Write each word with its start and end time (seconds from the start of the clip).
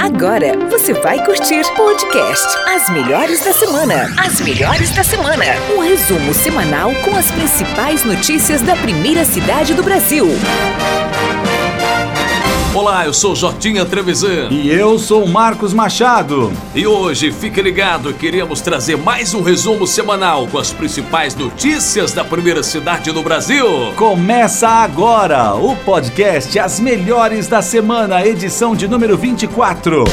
Agora 0.00 0.52
você 0.70 0.92
vai 0.94 1.24
curtir 1.24 1.62
podcast 1.76 2.46
As 2.68 2.90
Melhores 2.90 3.44
da 3.44 3.52
Semana. 3.52 4.12
As 4.18 4.40
Melhores 4.40 4.90
da 4.90 5.02
Semana. 5.02 5.44
Um 5.76 5.80
resumo 5.80 6.34
semanal 6.34 6.92
com 7.04 7.16
as 7.16 7.30
principais 7.30 8.04
notícias 8.04 8.62
da 8.62 8.76
primeira 8.76 9.24
cidade 9.24 9.74
do 9.74 9.82
Brasil. 9.82 10.26
Olá, 12.76 13.06
eu 13.06 13.14
sou 13.14 13.34
Jotinha 13.34 13.86
Trevisan. 13.86 14.48
E 14.50 14.68
eu 14.68 14.98
sou 14.98 15.26
Marcos 15.26 15.72
Machado. 15.72 16.52
E 16.74 16.86
hoje, 16.86 17.32
fique 17.32 17.62
ligado, 17.62 18.12
queremos 18.12 18.60
trazer 18.60 18.98
mais 18.98 19.32
um 19.32 19.40
resumo 19.40 19.86
semanal 19.86 20.46
com 20.46 20.58
as 20.58 20.74
principais 20.74 21.34
notícias 21.34 22.12
da 22.12 22.22
primeira 22.22 22.62
cidade 22.62 23.10
do 23.12 23.22
Brasil. 23.22 23.94
Começa 23.96 24.68
agora 24.68 25.54
o 25.54 25.74
podcast 25.74 26.58
As 26.58 26.78
Melhores 26.78 27.48
da 27.48 27.62
Semana, 27.62 28.26
edição 28.26 28.76
de 28.76 28.86
número 28.86 29.16
24. 29.16 30.04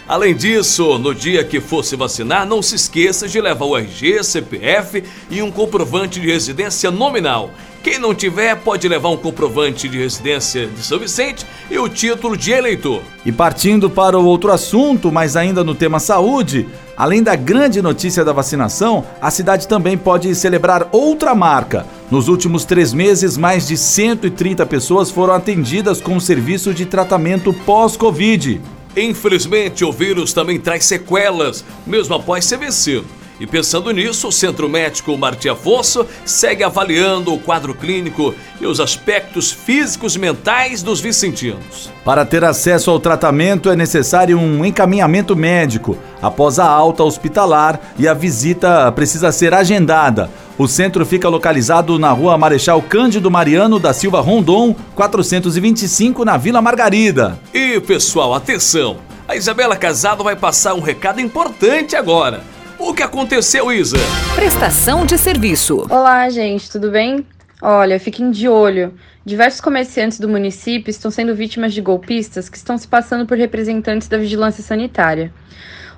Além 0.09 0.37
disso, 0.37 0.99
no 0.99 1.13
dia 1.13 1.43
que 1.43 1.61
for 1.61 1.85
se 1.85 1.97
vacinar, 1.97 2.47
não 2.47 2.63
se 2.63 2.77
esqueça 2.77 3.27
de 3.27 3.41
levar 3.41 3.65
o 3.65 3.77
RG, 3.77 4.23
CPF 4.23 5.03
e 5.29 5.43
um 5.43 5.51
comprovante 5.51 6.21
de 6.21 6.31
residência 6.31 6.93
nominal. 6.93 7.51
Quem 7.87 8.01
não 8.01 8.13
tiver 8.13 8.57
pode 8.57 8.89
levar 8.89 9.11
um 9.11 9.17
comprovante 9.17 9.89
de 9.89 9.97
residência 9.97 10.67
de 10.67 10.83
São 10.83 10.99
Vicente 10.99 11.47
e 11.71 11.79
o 11.79 11.89
título 11.89 12.37
de 12.37 12.51
eleitor. 12.51 13.01
E 13.25 13.31
partindo 13.31 13.89
para 13.89 14.19
o 14.19 14.25
outro 14.25 14.51
assunto, 14.51 15.13
mas 15.13 15.37
ainda 15.37 15.63
no 15.63 15.73
tema 15.73 16.01
saúde, 16.01 16.67
além 16.97 17.23
da 17.23 17.37
grande 17.37 17.81
notícia 17.81 18.25
da 18.25 18.33
vacinação, 18.33 19.07
a 19.21 19.31
cidade 19.31 19.69
também 19.69 19.97
pode 19.97 20.35
celebrar 20.35 20.89
outra 20.91 21.33
marca. 21.33 21.87
Nos 22.11 22.27
últimos 22.27 22.65
três 22.65 22.93
meses, 22.93 23.37
mais 23.37 23.69
de 23.69 23.77
130 23.77 24.67
pessoas 24.67 25.09
foram 25.09 25.35
atendidas 25.35 26.01
com 26.01 26.17
o 26.17 26.21
serviço 26.21 26.75
de 26.75 26.87
tratamento 26.87 27.53
pós-Covid. 27.53 28.61
Infelizmente, 28.97 29.85
o 29.85 29.93
vírus 29.93 30.33
também 30.33 30.59
traz 30.59 30.87
sequelas, 30.87 31.65
mesmo 31.87 32.17
após 32.17 32.47
ser 32.47 32.59
vencido. 32.59 33.07
E 33.39 33.47
pensando 33.47 33.91
nisso, 33.91 34.29
o 34.29 34.33
Centro 34.33 34.69
Médico 34.69 35.17
Martim 35.17 35.49
Afonso 35.49 36.07
segue 36.25 36.65
avaliando 36.65 37.35
o 37.35 37.39
quadro 37.39 37.75
clínico 37.75 38.35
e 38.61 38.67
os 38.67 38.81
aspectos 38.81 39.53
físicos 39.53 40.17
e 40.17 40.19
mentais 40.19 40.83
dos 40.83 41.01
vicentinos. 41.01 41.91
Para 42.05 42.25
ter 42.25 42.45
acesso 42.45 42.91
ao 42.91 42.99
tratamento 42.99 43.71
é 43.71 43.77
necessário 43.77 44.39
um 44.39 44.65
encaminhamento 44.65 45.37
médico 45.37 45.99
após 46.23 46.59
a 46.59 46.67
alta 46.67 47.05
hospitalar 47.05 47.79
e 47.99 48.09
a 48.09 48.15
visita 48.15 48.91
precisa 48.93 49.31
ser 49.31 49.53
agendada. 49.53 50.31
O 50.59 50.67
centro 50.67 51.05
fica 51.05 51.29
localizado 51.29 51.99
na 51.99 52.11
rua 52.13 52.39
Marechal 52.39 52.81
Cândido 52.81 53.31
Mariano 53.31 53.79
da 53.79 53.93
Silva 53.93 54.23
Rondon, 54.23 54.75
425, 54.95 56.25
na 56.25 56.39
Vila 56.39 56.63
Margarida. 56.63 57.39
E 57.53 57.79
pessoal, 57.81 58.33
atenção! 58.33 58.97
A 59.29 59.37
Isabela 59.37 59.77
Casado 59.77 60.25
vai 60.25 60.37
passar 60.37 60.73
um 60.73 60.81
recado 60.81 61.21
importante 61.21 61.95
agora. 61.95 62.56
O 62.87 62.95
que 62.95 63.03
aconteceu, 63.03 63.73
Isa? 63.73 63.97
Prestação 64.37 65.05
de 65.05 65.19
serviço. 65.19 65.89
Olá, 65.91 66.31
gente, 66.31 66.71
tudo 66.71 66.89
bem? 66.89 67.27
Olha, 67.61 67.99
fiquem 67.99 68.31
de 68.31 68.49
olho. 68.49 68.95
Diversos 69.25 69.61
comerciantes 69.61 70.21
do 70.21 70.29
município 70.29 70.89
estão 70.89 71.11
sendo 71.11 71.35
vítimas 71.35 71.75
de 71.75 71.81
golpistas 71.81 72.49
que 72.49 72.57
estão 72.57 72.79
se 72.79 72.87
passando 72.87 73.27
por 73.27 73.37
representantes 73.37 74.07
da 74.07 74.17
vigilância 74.17 74.63
sanitária. 74.63 75.35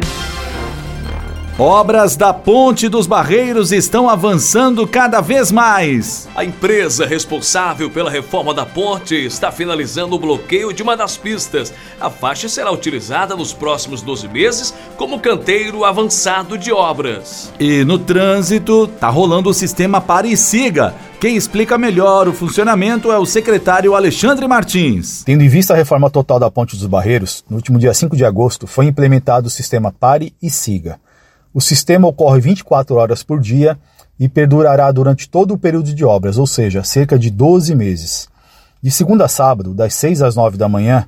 Obras 1.65 2.17
da 2.17 2.33
Ponte 2.33 2.89
dos 2.89 3.07
Barreiros 3.07 3.71
estão 3.71 4.09
avançando 4.09 4.85
cada 4.85 5.21
vez 5.21 5.49
mais. 5.49 6.27
A 6.35 6.43
empresa 6.43 7.05
responsável 7.05 7.89
pela 7.89 8.11
reforma 8.11 8.53
da 8.53 8.65
ponte 8.65 9.15
está 9.15 9.49
finalizando 9.49 10.13
o 10.13 10.19
bloqueio 10.19 10.73
de 10.73 10.83
uma 10.83 10.97
das 10.97 11.15
pistas. 11.15 11.73
A 12.01 12.09
faixa 12.09 12.49
será 12.49 12.69
utilizada 12.69 13.33
nos 13.33 13.53
próximos 13.53 14.01
12 14.01 14.27
meses 14.27 14.73
como 14.97 15.21
canteiro 15.21 15.85
avançado 15.85 16.57
de 16.57 16.73
obras. 16.73 17.53
E 17.57 17.85
no 17.85 17.97
trânsito, 17.97 18.85
tá 18.99 19.07
rolando 19.07 19.49
o 19.49 19.53
sistema 19.53 20.01
Pare 20.01 20.33
e 20.33 20.35
Siga. 20.35 20.93
Quem 21.17 21.37
explica 21.37 21.77
melhor 21.77 22.27
o 22.27 22.33
funcionamento 22.33 23.09
é 23.09 23.17
o 23.17 23.25
secretário 23.25 23.95
Alexandre 23.95 24.45
Martins. 24.49 25.23
Tendo 25.23 25.45
em 25.45 25.47
vista 25.47 25.73
a 25.73 25.77
reforma 25.77 26.09
total 26.09 26.41
da 26.41 26.51
Ponte 26.51 26.75
dos 26.75 26.87
Barreiros, 26.87 27.41
no 27.49 27.55
último 27.55 27.79
dia 27.79 27.93
5 27.93 28.17
de 28.17 28.25
agosto 28.25 28.67
foi 28.67 28.85
implementado 28.85 29.47
o 29.47 29.49
sistema 29.49 29.93
Pare 29.97 30.33
e 30.41 30.49
Siga. 30.49 30.99
O 31.53 31.61
sistema 31.61 32.07
ocorre 32.07 32.41
24 32.41 32.95
horas 32.95 33.21
por 33.21 33.39
dia 33.39 33.77
e 34.19 34.27
perdurará 34.27 34.91
durante 34.91 35.29
todo 35.29 35.53
o 35.53 35.57
período 35.57 35.93
de 35.93 36.03
obras, 36.03 36.37
ou 36.37 36.47
seja, 36.47 36.83
cerca 36.83 37.17
de 37.17 37.29
12 37.29 37.75
meses. 37.75 38.27
De 38.81 38.89
segunda 38.89 39.25
a 39.25 39.27
sábado, 39.27 39.73
das 39.73 39.93
6 39.93 40.21
às 40.21 40.35
9 40.35 40.57
da 40.57 40.67
manhã, 40.67 41.07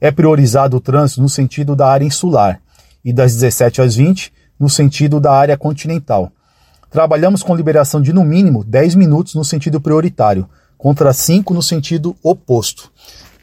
é 0.00 0.10
priorizado 0.10 0.78
o 0.78 0.80
trânsito 0.80 1.20
no 1.20 1.28
sentido 1.28 1.76
da 1.76 1.88
área 1.88 2.04
insular 2.04 2.60
e 3.04 3.12
das 3.12 3.34
17 3.34 3.82
às 3.82 3.94
20 3.94 4.32
no 4.58 4.68
sentido 4.68 5.20
da 5.20 5.32
área 5.32 5.56
continental. 5.56 6.32
Trabalhamos 6.90 7.42
com 7.42 7.54
liberação 7.54 8.00
de 8.00 8.12
no 8.12 8.24
mínimo 8.24 8.64
10 8.64 8.94
minutos 8.94 9.34
no 9.34 9.44
sentido 9.44 9.80
prioritário, 9.80 10.48
contra 10.76 11.12
5 11.12 11.54
no 11.54 11.62
sentido 11.62 12.16
oposto. 12.22 12.90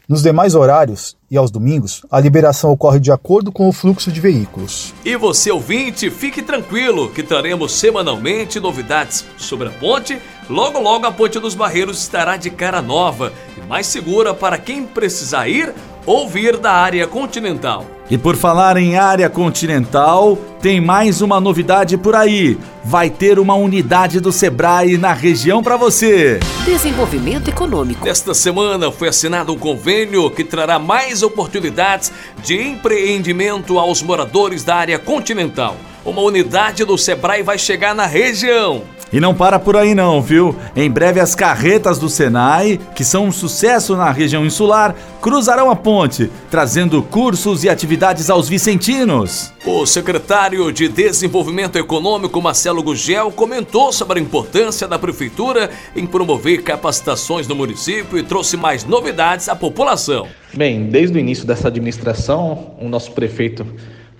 Nos 0.08 0.22
demais 0.22 0.54
horários, 0.54 1.16
e 1.30 1.36
aos 1.36 1.50
domingos, 1.50 2.04
a 2.10 2.18
liberação 2.18 2.72
ocorre 2.72 2.98
de 2.98 3.12
acordo 3.12 3.52
com 3.52 3.68
o 3.68 3.72
fluxo 3.72 4.10
de 4.10 4.20
veículos. 4.20 4.92
E 5.04 5.14
você 5.16 5.50
ouvinte, 5.50 6.10
fique 6.10 6.42
tranquilo 6.42 7.10
que 7.10 7.22
traremos 7.22 7.72
semanalmente 7.72 8.58
novidades 8.58 9.24
sobre 9.36 9.68
a 9.68 9.70
ponte. 9.70 10.18
Logo, 10.48 10.80
logo 10.80 11.06
a 11.06 11.12
Ponte 11.12 11.38
dos 11.38 11.54
Barreiros 11.54 12.00
estará 12.00 12.36
de 12.36 12.50
cara 12.50 12.82
nova 12.82 13.32
e 13.56 13.60
mais 13.68 13.86
segura 13.86 14.34
para 14.34 14.58
quem 14.58 14.84
precisar 14.84 15.48
ir 15.48 15.72
ou 16.04 16.28
vir 16.28 16.56
da 16.56 16.72
área 16.72 17.06
continental. 17.06 17.86
E 18.10 18.18
por 18.18 18.34
falar 18.34 18.76
em 18.76 18.96
área 18.96 19.30
continental, 19.30 20.36
tem 20.60 20.80
mais 20.80 21.22
uma 21.22 21.40
novidade 21.40 21.96
por 21.96 22.16
aí. 22.16 22.58
Vai 22.82 23.08
ter 23.08 23.38
uma 23.38 23.54
unidade 23.54 24.18
do 24.18 24.32
Sebrae 24.32 24.98
na 24.98 25.12
região 25.12 25.62
para 25.62 25.76
você. 25.76 26.40
Desenvolvimento 26.64 27.48
econômico. 27.48 28.04
Nesta 28.04 28.34
semana 28.34 28.90
foi 28.90 29.06
assinado 29.06 29.52
um 29.52 29.58
convênio 29.58 30.28
que 30.28 30.42
trará 30.42 30.76
mais 30.76 31.22
oportunidades 31.22 32.10
de 32.42 32.60
empreendimento 32.60 33.78
aos 33.78 34.02
moradores 34.02 34.64
da 34.64 34.74
área 34.74 34.98
continental. 34.98 35.76
Uma 36.04 36.22
unidade 36.22 36.84
do 36.84 36.98
Sebrae 36.98 37.44
vai 37.44 37.58
chegar 37.58 37.94
na 37.94 38.06
região. 38.06 38.82
E 39.12 39.18
não 39.18 39.34
para 39.34 39.58
por 39.58 39.76
aí 39.76 39.92
não, 39.92 40.22
viu? 40.22 40.54
Em 40.76 40.88
breve 40.88 41.18
as 41.18 41.34
carretas 41.34 41.98
do 41.98 42.08
Senai, 42.08 42.78
que 42.94 43.04
são 43.04 43.26
um 43.26 43.32
sucesso 43.32 43.96
na 43.96 44.10
região 44.12 44.46
insular, 44.46 44.94
cruzarão 45.20 45.68
a 45.68 45.74
ponte, 45.74 46.30
trazendo 46.48 47.02
cursos 47.02 47.64
e 47.64 47.68
atividades 47.68 48.30
aos 48.30 48.48
vicentinos. 48.48 49.52
O 49.66 49.84
secretário 49.84 50.72
de 50.72 50.88
Desenvolvimento 50.88 51.76
Econômico, 51.76 52.40
Marcelo 52.40 52.82
Gugel, 52.82 53.32
comentou 53.32 53.92
sobre 53.92 54.20
a 54.20 54.22
importância 54.22 54.86
da 54.86 54.98
prefeitura 54.98 55.70
em 55.96 56.06
promover 56.06 56.62
capacitações 56.62 57.48
no 57.48 57.56
município 57.56 58.16
e 58.16 58.22
trouxe 58.22 58.56
mais 58.56 58.84
novidades 58.84 59.48
à 59.48 59.56
população. 59.56 60.28
Bem, 60.54 60.84
desde 60.84 61.16
o 61.16 61.20
início 61.20 61.44
dessa 61.44 61.68
administração, 61.68 62.74
o 62.80 62.88
nosso 62.88 63.10
prefeito 63.12 63.66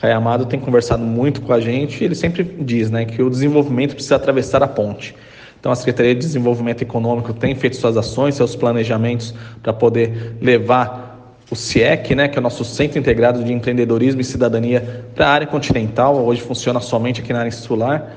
Caio 0.01 0.17
Amado 0.17 0.47
tem 0.47 0.59
conversado 0.59 1.03
muito 1.03 1.43
com 1.43 1.53
a 1.53 1.61
gente 1.61 2.03
ele 2.03 2.15
sempre 2.15 2.43
diz 2.43 2.91
né, 2.91 3.05
que 3.05 3.23
o 3.23 3.29
desenvolvimento 3.29 3.95
precisa 3.95 4.17
atravessar 4.17 4.63
a 4.63 4.69
ponte. 4.69 5.15
Então, 5.59 5.71
a 5.71 5.77
Secretaria 5.77 6.15
de 6.15 6.21
Desenvolvimento 6.21 6.81
Econômico 6.81 7.35
tem 7.35 7.55
feito 7.55 7.77
suas 7.77 7.95
ações, 7.95 8.35
seus 8.35 8.57
planejamentos 8.57 9.35
para 9.63 9.75
poder 9.75 10.37
levar 10.41 11.37
o 11.51 11.57
CIEC, 11.57 12.15
né, 12.15 12.29
que 12.29 12.39
é 12.39 12.41
o 12.41 12.43
nosso 12.43 12.65
Centro 12.65 12.99
Integrado 12.99 13.45
de 13.45 13.53
Empreendedorismo 13.53 14.23
e 14.23 14.25
Cidadania, 14.25 15.05
para 15.15 15.27
a 15.27 15.31
área 15.31 15.47
continental. 15.47 16.17
Hoje 16.25 16.41
funciona 16.41 16.81
somente 16.81 17.21
aqui 17.21 17.33
na 17.33 17.41
área 17.41 17.49
insular. 17.49 18.17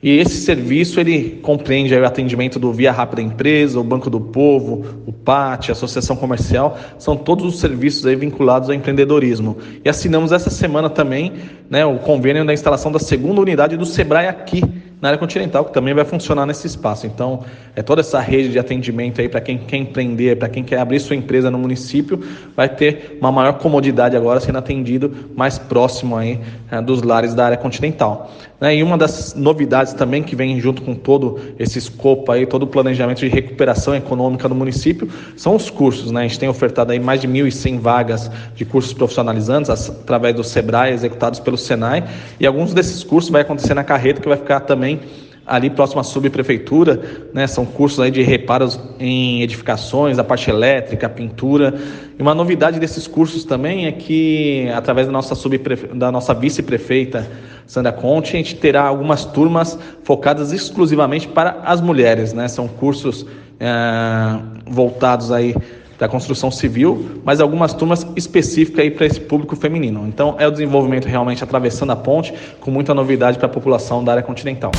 E 0.00 0.16
esse 0.16 0.36
serviço 0.42 1.00
ele 1.00 1.40
compreende 1.42 1.92
o 1.92 2.06
atendimento 2.06 2.58
do 2.58 2.72
Via 2.72 2.92
Rápida 2.92 3.20
Empresa, 3.20 3.80
o 3.80 3.84
Banco 3.84 4.08
do 4.08 4.20
Povo, 4.20 5.02
o 5.04 5.12
PAT, 5.12 5.70
a 5.70 5.72
Associação 5.72 6.14
Comercial, 6.14 6.78
são 6.98 7.16
todos 7.16 7.44
os 7.44 7.58
serviços 7.58 8.06
aí 8.06 8.14
vinculados 8.14 8.68
ao 8.68 8.74
empreendedorismo. 8.76 9.56
E 9.84 9.88
assinamos 9.88 10.30
essa 10.30 10.50
semana 10.50 10.88
também 10.88 11.32
né, 11.68 11.84
o 11.84 11.98
convênio 11.98 12.46
da 12.46 12.54
instalação 12.54 12.92
da 12.92 13.00
segunda 13.00 13.40
unidade 13.40 13.76
do 13.76 13.84
Sebrae 13.84 14.28
aqui 14.28 14.62
na 15.00 15.08
área 15.08 15.18
continental, 15.18 15.64
que 15.64 15.72
também 15.72 15.94
vai 15.94 16.04
funcionar 16.04 16.44
nesse 16.44 16.66
espaço. 16.66 17.06
Então, 17.06 17.44
é 17.76 17.82
toda 17.82 18.00
essa 18.00 18.18
rede 18.20 18.50
de 18.50 18.58
atendimento 18.58 19.20
aí 19.20 19.28
para 19.28 19.40
quem 19.40 19.58
quer 19.58 19.76
empreender, 19.76 20.36
para 20.36 20.48
quem 20.48 20.64
quer 20.64 20.78
abrir 20.78 20.98
sua 20.98 21.14
empresa 21.14 21.50
no 21.50 21.58
município, 21.58 22.20
vai 22.56 22.68
ter 22.68 23.16
uma 23.20 23.30
maior 23.30 23.54
comodidade 23.54 24.16
agora 24.16 24.40
sendo 24.40 24.58
atendido 24.58 25.12
mais 25.36 25.58
próximo 25.58 26.16
aí 26.16 26.40
é, 26.70 26.80
dos 26.80 27.02
lares 27.02 27.32
da 27.32 27.46
área 27.46 27.56
continental. 27.56 28.30
Né? 28.60 28.76
E 28.76 28.82
uma 28.82 28.98
das 28.98 29.34
novidades 29.34 29.92
também 29.92 30.22
que 30.22 30.34
vem 30.34 30.60
junto 30.60 30.82
com 30.82 30.94
todo 30.94 31.38
esse 31.58 31.78
escopo 31.78 32.32
aí, 32.32 32.46
todo 32.46 32.64
o 32.64 32.66
planejamento 32.66 33.20
de 33.20 33.28
recuperação 33.28 33.94
econômica 33.94 34.48
do 34.48 34.54
município, 34.54 35.08
são 35.36 35.54
os 35.54 35.70
cursos. 35.70 36.10
Né? 36.10 36.20
A 36.20 36.26
gente 36.26 36.38
tem 36.38 36.48
ofertado 36.48 36.92
aí 36.92 36.98
mais 36.98 37.20
de 37.20 37.28
1.100 37.28 37.78
vagas 37.78 38.30
de 38.54 38.64
cursos 38.64 38.92
profissionalizantes 38.92 39.70
através 39.70 40.34
do 40.34 40.42
Sebrae, 40.42 40.92
executados 40.92 41.40
pelo 41.40 41.56
Senai, 41.56 42.04
e 42.40 42.46
alguns 42.46 42.74
desses 42.74 43.04
cursos 43.04 43.30
vai 43.30 43.42
acontecer 43.42 43.74
na 43.74 43.84
carreta, 43.84 44.20
que 44.20 44.28
vai 44.28 44.38
ficar 44.38 44.60
também 44.60 45.00
ali 45.48 45.70
próximo 45.70 46.00
à 46.00 46.04
subprefeitura, 46.04 47.00
né? 47.32 47.46
São 47.46 47.64
cursos 47.64 47.98
aí 48.00 48.10
de 48.10 48.22
reparos 48.22 48.78
em 49.00 49.42
edificações, 49.42 50.18
a 50.18 50.24
parte 50.24 50.50
elétrica, 50.50 51.08
pintura. 51.08 51.74
E 52.18 52.22
uma 52.22 52.34
novidade 52.34 52.78
desses 52.78 53.06
cursos 53.06 53.44
também 53.44 53.86
é 53.86 53.92
que 53.92 54.68
através 54.74 55.06
da 55.06 55.12
nossa 55.12 55.34
subprefe... 55.34 55.86
da 55.88 56.12
nossa 56.12 56.34
vice-prefeita 56.34 57.26
Sandra 57.66 57.92
Conte, 57.92 58.34
a 58.34 58.36
gente 58.38 58.56
terá 58.56 58.82
algumas 58.82 59.24
turmas 59.24 59.78
focadas 60.02 60.52
exclusivamente 60.52 61.28
para 61.28 61.60
as 61.64 61.80
mulheres, 61.80 62.32
né? 62.32 62.46
São 62.48 62.68
cursos 62.68 63.26
é, 63.58 64.38
voltados 64.66 65.32
aí 65.32 65.54
da 65.98 66.08
construção 66.08 66.50
civil, 66.50 67.20
mas 67.24 67.40
algumas 67.40 67.74
turmas 67.74 68.06
específicas 68.14 68.84
aí 68.84 68.90
para 68.90 69.04
esse 69.04 69.20
público 69.20 69.56
feminino. 69.56 70.06
Então 70.06 70.36
é 70.38 70.46
o 70.46 70.50
desenvolvimento 70.50 71.06
realmente 71.06 71.42
atravessando 71.42 71.90
a 71.90 71.96
ponte, 71.96 72.32
com 72.60 72.70
muita 72.70 72.94
novidade 72.94 73.36
para 73.36 73.46
a 73.46 73.50
população 73.50 74.04
da 74.04 74.12
área 74.12 74.22
continental. 74.22 74.70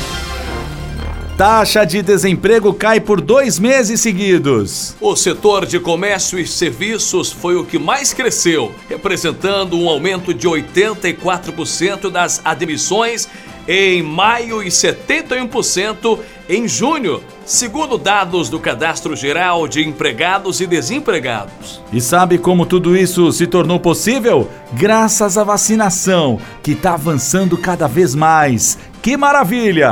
Taxa 1.40 1.86
de 1.86 2.02
desemprego 2.02 2.74
cai 2.74 3.00
por 3.00 3.18
dois 3.18 3.58
meses 3.58 4.02
seguidos. 4.02 4.94
O 5.00 5.16
setor 5.16 5.64
de 5.64 5.80
comércio 5.80 6.38
e 6.38 6.46
serviços 6.46 7.32
foi 7.32 7.56
o 7.56 7.64
que 7.64 7.78
mais 7.78 8.12
cresceu, 8.12 8.74
representando 8.90 9.74
um 9.74 9.88
aumento 9.88 10.34
de 10.34 10.46
84% 10.46 12.10
das 12.10 12.42
admissões 12.44 13.26
em 13.66 14.02
maio 14.02 14.62
e 14.62 14.66
71% 14.66 16.18
em 16.46 16.68
junho, 16.68 17.22
segundo 17.46 17.96
dados 17.96 18.50
do 18.50 18.60
Cadastro 18.60 19.16
Geral 19.16 19.66
de 19.66 19.82
Empregados 19.82 20.60
e 20.60 20.66
Desempregados. 20.66 21.80
E 21.90 22.02
sabe 22.02 22.36
como 22.36 22.66
tudo 22.66 22.94
isso 22.94 23.32
se 23.32 23.46
tornou 23.46 23.80
possível? 23.80 24.46
Graças 24.74 25.38
à 25.38 25.42
vacinação, 25.42 26.38
que 26.62 26.72
está 26.72 26.92
avançando 26.92 27.56
cada 27.56 27.88
vez 27.88 28.14
mais. 28.14 28.76
Que 29.00 29.16
maravilha! 29.16 29.90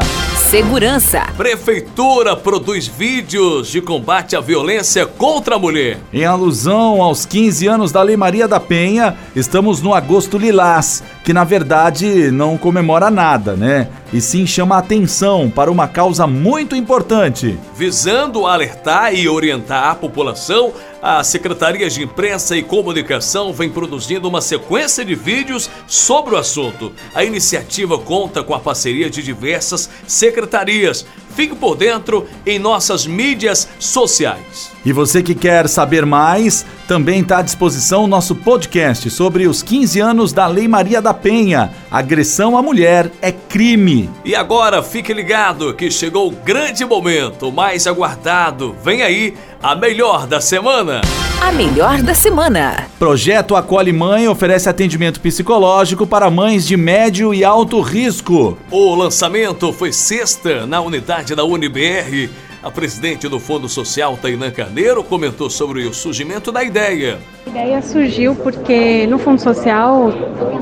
Segurança. 0.49 1.27
Prefeitura 1.37 2.35
produz 2.35 2.87
vídeos 2.87 3.69
de 3.69 3.83
combate 3.83 4.35
à 4.35 4.41
violência 4.41 5.05
contra 5.05 5.57
a 5.57 5.59
mulher. 5.59 5.99
Em 6.11 6.25
alusão 6.25 7.03
aos 7.03 7.27
15 7.27 7.67
anos 7.67 7.93
da 7.93 8.01
Lei 8.01 8.17
Maria 8.17 8.49
da 8.49 8.59
Penha, 8.59 9.15
estamos 9.37 9.83
no 9.83 9.93
Agosto 9.93 10.39
Lilás, 10.39 11.03
que 11.23 11.35
na 11.35 11.45
verdade 11.45 12.31
não 12.31 12.57
comemora 12.57 13.11
nada, 13.11 13.57
né? 13.57 13.89
E 14.11 14.23
sim 14.23 14.47
chama 14.47 14.77
a 14.77 14.79
atenção 14.79 15.51
para 15.51 15.71
uma 15.71 15.87
causa 15.87 16.27
muito 16.27 16.75
importante. 16.75 17.59
Visando 17.77 18.47
alertar 18.47 19.15
e 19.15 19.29
orientar 19.29 19.91
a 19.91 19.95
população 19.95 20.73
a 21.01 21.23
Secretaria 21.23 21.89
de 21.89 22.03
Imprensa 22.03 22.57
e 22.57 22.63
Comunicação 22.63 23.53
vem 23.53 23.71
produzindo 23.71 24.29
uma 24.29 24.41
sequência 24.41 25.05
de 25.05 25.15
vídeos 25.15 25.71
sobre 25.87 26.35
o 26.35 26.39
assunto. 26.39 26.93
A 27.15 27.25
iniciativa 27.25 27.99
conta 27.99 28.43
com 28.43 28.55
a 28.55 28.61
parceria 28.61 29.09
de 29.09 29.23
diversas 29.23 29.89
secretarias. 30.07 31.07
Fique 31.39 31.55
por 31.55 31.77
dentro 31.77 32.27
em 32.45 32.59
nossas 32.59 33.07
mídias 33.07 33.69
sociais. 33.79 34.73
E 34.85 34.93
você 34.93 35.23
que 35.23 35.37
quer 35.37 35.69
saber 35.69 36.05
mais, 36.05 36.67
também 36.89 37.21
está 37.21 37.39
à 37.39 37.43
disposição 37.43 38.03
o 38.03 38.07
nosso 38.09 38.35
podcast 38.35 39.09
sobre 39.09 39.47
os 39.47 39.63
15 39.63 40.01
anos 40.01 40.33
da 40.33 40.49
Lei 40.49 40.67
Maria 40.67 41.01
da 41.01 41.15
Penha. 41.15 41.71
Agressão 41.93 42.59
à 42.59 42.63
mulher 42.63 43.09
é 43.23 43.31
crime. 43.31 44.11
E 44.25 44.35
agora 44.35 44.83
fique 44.83 45.15
ligado 45.15 45.73
que 45.75 45.93
chegou 45.93 46.27
o 46.27 46.33
grande 46.33 46.85
momento, 46.85 47.51
o 47.51 47.53
mais 47.53 47.87
aguardado. 47.87 48.75
Vem 48.83 49.03
aí 49.03 49.35
a 49.63 49.77
melhor 49.77 50.27
da 50.27 50.41
semana. 50.41 51.03
A 51.41 51.53
melhor 51.53 52.03
da 52.03 52.15
semana. 52.15 52.89
Projeto 52.99 53.55
Acolhe 53.55 53.93
Mãe 53.93 54.27
oferece 54.27 54.69
atendimento 54.69 55.21
psicológico 55.21 56.05
para 56.05 56.29
mães 56.29 56.67
de 56.67 56.77
médio 56.77 57.33
e 57.33 57.45
alto 57.45 57.81
risco. 57.81 58.59
O 58.71 58.95
lançamento 58.97 59.73
foi 59.73 59.93
sexta 59.93 60.67
na 60.67 60.81
unidade 60.81 61.37
da 61.37 61.45
UNBR 61.45 62.29
a 62.63 62.71
presidente 62.71 63.29
do 63.29 63.39
Fundo 63.39 63.69
Social, 63.69 64.19
Tainã 64.21 64.51
Carneiro, 64.51 65.05
comentou 65.05 65.49
sobre 65.49 65.87
o 65.87 65.95
surgimento 65.95 66.51
da 66.51 66.63
ideia. 66.63 67.19
A 67.47 67.51
ideia 67.51 67.83
surgiu 67.83 68.35
porque 68.35 69.07
no 69.07 69.19
Fundo 69.19 69.41
Social, 69.41 70.13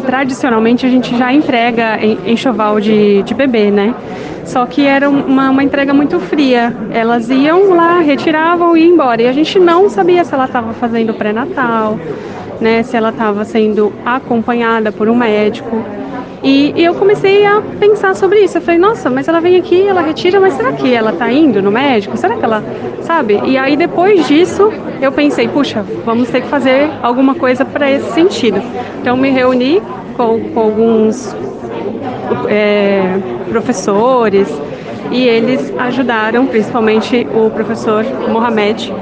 tradicionalmente, 0.04 0.84
a 0.84 0.88
gente 0.88 1.16
já 1.16 1.32
entrega 1.32 1.98
enxoval 2.26 2.80
de, 2.80 3.22
de 3.22 3.34
bebê, 3.34 3.70
né? 3.70 3.94
Só 4.44 4.64
que 4.66 4.86
era 4.86 5.08
uma, 5.08 5.50
uma 5.50 5.64
entrega 5.64 5.92
muito 5.92 6.20
fria. 6.20 6.74
Elas 6.92 7.28
iam 7.30 7.74
lá, 7.74 7.98
retiravam 8.00 8.76
e 8.76 8.82
iam 8.82 8.92
embora. 8.92 9.22
E 9.22 9.26
a 9.26 9.32
gente 9.32 9.58
não 9.58 9.88
sabia 9.90 10.24
se 10.24 10.32
ela 10.32 10.44
estava 10.44 10.72
fazendo 10.74 11.14
pré-natal, 11.14 11.98
né? 12.60 12.82
Se 12.82 12.96
ela 12.96 13.08
estava 13.08 13.44
sendo 13.44 13.92
acompanhada 14.04 14.92
por 14.92 15.08
um 15.08 15.16
médico. 15.16 15.84
E, 16.46 16.72
e, 16.76 16.84
eu 16.84 16.94
comecei 16.94 17.44
a 17.44 17.60
pensar 17.80 18.14
sobre 18.14 18.38
isso. 18.38 18.56
Eu 18.56 18.62
falei, 18.62 18.78
nossa, 18.78 19.10
mas 19.10 19.26
ela 19.26 19.40
vem 19.40 19.56
aqui, 19.56 19.84
ela 19.84 20.00
retira, 20.00 20.38
mas 20.38 20.54
será 20.54 20.72
que 20.72 20.94
ela 20.94 21.12
tá 21.12 21.30
indo 21.32 21.60
no 21.60 21.72
médico? 21.72 22.16
Será 22.16 22.36
que 22.36 22.44
ela, 22.44 22.62
sabe? 23.02 23.40
E 23.44 23.58
aí 23.58 23.76
depois 23.76 24.28
disso, 24.28 24.72
eu 25.02 25.10
pensei, 25.10 25.48
puxa, 25.48 25.84
vamos 26.04 26.30
ter 26.30 26.42
que 26.42 26.46
fazer 26.46 26.88
alguma 27.02 27.34
coisa 27.34 27.64
para 27.64 27.90
esse 27.90 28.12
sentido. 28.12 28.62
Então 29.00 29.16
me 29.16 29.28
reuni 29.28 29.82
com, 30.16 30.38
com 30.50 30.60
alguns 30.60 31.34
é, 32.48 33.18
professores 33.50 34.48
e 35.10 35.26
eles 35.26 35.74
ajudaram, 35.76 36.46
principalmente 36.46 37.26
o 37.34 37.50
professor 37.50 38.04
Mohamed, 38.30 38.94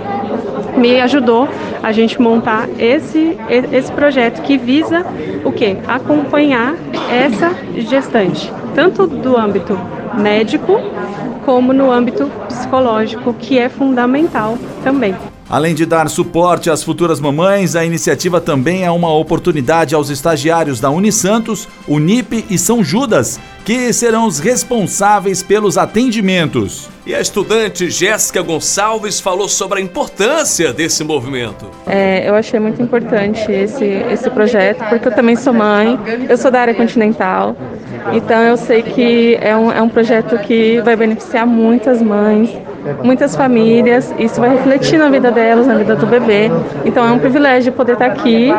me 0.77 1.01
ajudou 1.01 1.49
a 1.83 1.93
gente 1.93 2.21
montar 2.21 2.69
esse, 2.79 3.37
esse 3.73 3.93
projeto 3.93 4.43
que 4.43 4.57
visa 4.57 5.05
o 5.45 5.53
quê? 5.53 5.77
Acompanhar 5.87 6.75
essa 7.11 7.55
gestante, 7.77 8.53
tanto 8.75 9.07
do 9.07 9.37
âmbito 9.37 9.79
médico 10.19 10.81
como 11.45 11.73
no 11.73 11.91
âmbito 11.91 12.31
psicológico, 12.49 13.35
que 13.35 13.59
é 13.59 13.69
fundamental 13.69 14.57
também. 14.83 15.15
Além 15.55 15.73
de 15.73 15.87
dar 15.87 16.11
suporte 16.11 16.69
às 16.69 16.83
futuras 16.83 17.21
mamães, 17.21 17.77
a 17.77 17.85
iniciativa 17.85 18.41
também 18.41 18.85
é 18.85 18.91
uma 18.91 19.15
oportunidade 19.15 19.95
aos 19.95 20.11
estagiários 20.11 20.81
da 20.81 20.91
Unisantos, 20.91 21.69
Unip 21.87 22.45
e 22.51 22.59
São 22.59 22.83
Judas, 22.83 23.39
que 23.65 23.93
serão 23.93 24.27
os 24.27 24.41
responsáveis 24.41 25.45
pelos 25.45 25.79
atendimentos. 25.79 26.91
E 27.07 27.15
a 27.15 27.21
estudante 27.21 27.89
Jéssica 27.89 28.43
Gonçalves 28.43 29.21
falou 29.21 29.49
sobre 29.49 29.79
a 29.79 29.81
importância 29.81 30.73
desse 30.73 31.05
movimento. 31.05 31.71
É, 31.87 32.29
eu 32.29 32.35
achei 32.35 32.59
muito 32.59 32.83
importante 32.83 33.53
esse, 33.53 33.85
esse 33.85 34.29
projeto, 34.31 34.85
porque 34.89 35.07
eu 35.07 35.15
também 35.15 35.37
sou 35.37 35.53
mãe, 35.53 35.97
eu 36.29 36.37
sou 36.37 36.51
da 36.51 36.63
área 36.63 36.75
continental, 36.75 37.57
então 38.13 38.43
eu 38.43 38.57
sei 38.57 38.83
que 38.83 39.39
é 39.41 39.57
um, 39.57 39.71
é 39.71 39.81
um 39.81 39.89
projeto 39.89 40.37
que 40.39 40.81
vai 40.81 40.97
beneficiar 40.97 41.47
muitas 41.47 42.03
mães, 42.03 42.51
muitas 43.03 43.35
famílias, 43.35 44.15
isso 44.19 44.41
vai 44.41 44.51
refletir 44.51 44.99
na 44.99 45.09
vida 45.09 45.31
delas, 45.31 45.67
na 45.67 45.75
vida 45.75 45.97
do 45.97 46.07
bebê. 46.07 46.51
Então 46.85 47.07
é 47.07 47.11
um 47.11 47.19
privilégio 47.19 47.73
poder 47.73 47.93
estar 47.93 48.07
aqui 48.07 48.51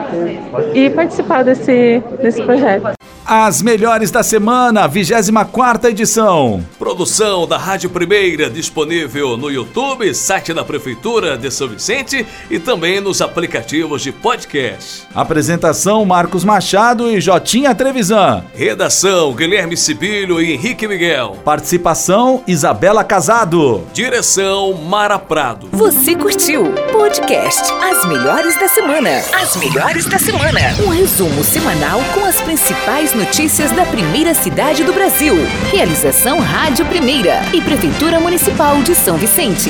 e 0.74 0.90
participar 0.90 1.44
desse, 1.44 2.02
desse 2.22 2.42
projeto. 2.42 2.96
As 3.28 3.60
melhores 3.60 4.12
da 4.12 4.22
semana, 4.22 4.88
24 4.88 5.90
edição. 5.90 6.64
Produção 6.78 7.48
da 7.48 7.58
Rádio 7.58 7.90
Primeira, 7.90 8.52
disponível 8.52 9.36
no 9.36 9.50
YouTube, 9.50 10.14
site 10.14 10.54
da 10.54 10.64
Prefeitura 10.64 11.36
de 11.36 11.50
São 11.50 11.68
Vicente 11.68 12.24
e 12.52 12.60
também 12.60 13.02
nos 13.02 13.24
aplicativos 13.24 14.04
de 14.04 14.12
podcast. 14.12 15.08
Apresentação 15.16 16.06
Marcos 16.06 16.44
Machado 16.44 17.10
e 17.10 17.20
Jotinha 17.20 17.74
Trevisan. 17.74 18.44
Redação 18.54 19.34
Guilherme 19.34 19.76
Sibílio 19.76 20.40
e 20.40 20.54
Henrique 20.54 20.88
Miguel. 20.88 21.36
Participação 21.44 22.44
Isabela 22.46 23.04
Casado. 23.04 23.88
Direção 23.92 24.72
Mara 24.74 25.18
Prado. 25.18 25.70
Você 25.72 26.14
curtiu 26.16 26.72
podcast 26.92 27.74
As 27.82 28.06
melhores 28.06 28.56
da 28.60 28.68
semana. 28.68 29.10
As 29.34 29.56
melhores 29.56 30.06
da 30.06 30.20
semana. 30.20 30.60
Um 30.86 30.90
resumo 30.90 31.44
semanal 31.44 32.00
com 32.14 32.24
as 32.24 32.40
principais 32.40 33.15
notícias 33.16 33.72
da 33.72 33.86
primeira 33.86 34.34
cidade 34.34 34.84
do 34.84 34.92
Brasil. 34.92 35.36
Realização 35.72 36.40
Rádio 36.40 36.86
Primeira 36.86 37.42
e 37.54 37.62
Prefeitura 37.62 38.20
Municipal 38.20 38.82
de 38.84 38.94
São 38.94 39.18
Vicente. 39.18 39.70